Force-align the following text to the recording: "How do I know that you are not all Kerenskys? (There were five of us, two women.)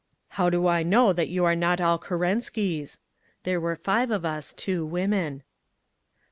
"How 0.29 0.49
do 0.49 0.65
I 0.67 0.81
know 0.81 1.13
that 1.13 1.29
you 1.29 1.45
are 1.45 1.55
not 1.55 1.79
all 1.79 1.99
Kerenskys? 1.99 2.97
(There 3.43 3.61
were 3.61 3.75
five 3.75 4.09
of 4.09 4.25
us, 4.25 4.51
two 4.51 4.83
women.) 4.83 5.43